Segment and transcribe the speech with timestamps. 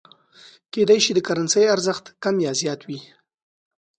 [0.73, 2.99] کېدای شي د کرنسۍ ارزښت کم او یا زیات وي.